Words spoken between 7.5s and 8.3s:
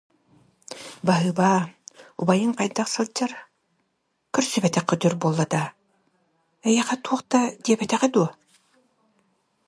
диэбэтэҕэ дуо